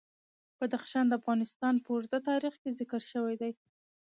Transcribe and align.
بدخشان 0.59 1.05
د 1.07 1.13
افغانستان 1.19 1.73
په 1.83 1.89
اوږده 1.93 2.19
تاریخ 2.29 2.53
کې 2.61 2.75
ذکر 2.79 3.01
شوی 3.11 3.35
دی. 3.41 3.51